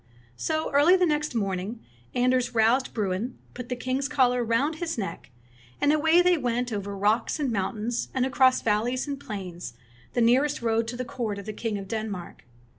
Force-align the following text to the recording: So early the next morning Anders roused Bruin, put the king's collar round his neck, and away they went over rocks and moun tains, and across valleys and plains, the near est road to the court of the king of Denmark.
So 0.35 0.71
early 0.71 0.95
the 0.95 1.05
next 1.05 1.35
morning 1.35 1.79
Anders 2.15 2.55
roused 2.55 2.91
Bruin, 2.91 3.37
put 3.53 3.69
the 3.69 3.75
king's 3.75 4.07
collar 4.07 4.43
round 4.43 4.77
his 4.77 4.97
neck, 4.97 5.29
and 5.79 5.93
away 5.93 6.23
they 6.23 6.39
went 6.39 6.73
over 6.73 6.97
rocks 6.97 7.39
and 7.39 7.51
moun 7.51 7.75
tains, 7.75 8.07
and 8.11 8.25
across 8.25 8.63
valleys 8.63 9.07
and 9.07 9.19
plains, 9.19 9.75
the 10.13 10.21
near 10.21 10.43
est 10.43 10.63
road 10.63 10.87
to 10.87 10.97
the 10.97 11.05
court 11.05 11.37
of 11.37 11.45
the 11.45 11.53
king 11.53 11.77
of 11.77 11.87
Denmark. 11.87 12.45